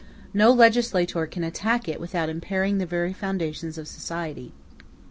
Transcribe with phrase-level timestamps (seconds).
[0.33, 4.51] No legislator can attack it without impairing the very foundations of society.